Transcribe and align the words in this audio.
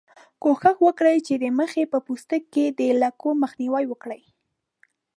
کوښښ 0.43 0.77
وکړئ 0.87 1.17
چې 1.27 1.33
د 1.43 1.45
مخ 1.59 1.71
په 1.91 1.97
پوستکي 2.05 2.43
کې 2.53 2.65
د 2.79 2.81
لکو 3.01 3.27
مخنیوی 3.43 3.85
وکړئ. 3.87 4.21